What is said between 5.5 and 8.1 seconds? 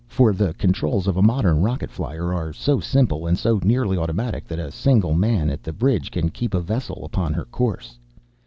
at the bridge can keep a vessel upon her course.